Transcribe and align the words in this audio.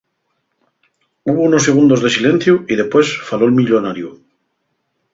Hubo 1.27 1.41
unos 1.49 1.63
segundos 1.67 1.99
de 2.03 2.13
silenciu 2.15 2.55
y 2.71 2.73
depués 2.81 3.07
faló'l 3.27 3.57
millonariu. 3.59 4.09